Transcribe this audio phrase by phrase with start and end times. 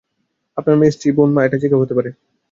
[0.57, 2.09] আপনার মেয়ে, স্ত্রী, বোন, মা, এটা যে কেউ হতে পারে।